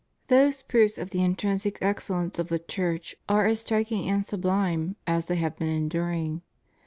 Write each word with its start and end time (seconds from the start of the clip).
Those 0.29 0.63
proofs 0.63 0.97
of 0.97 1.11
the 1.11 1.21
intrinsic 1.23 1.77
excellence 1.79 2.39
of 2.39 2.47
the 2.47 2.57
Church 2.57 3.15
are 3.29 3.45
as 3.45 3.59
striking 3.59 4.09
and 4.09 4.25
sublime 4.25 4.95
as 5.05 5.27
they 5.27 5.35
have 5.35 5.55
been 5.57 5.69
enduring. 5.69 6.41